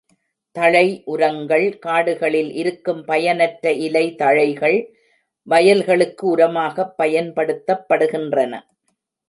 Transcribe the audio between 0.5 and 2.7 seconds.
தழை உரங்கள் காடுகளில்